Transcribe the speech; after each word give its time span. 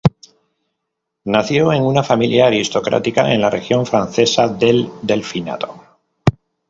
Nació 1.25 1.71
en 1.73 1.83
una 1.83 2.01
familia 2.01 2.47
aristocrática 2.47 3.31
en 3.31 3.39
la 3.39 3.51
región 3.51 3.85
francesa 3.85 4.47
del 4.47 4.89
Delfinado. 5.03 5.75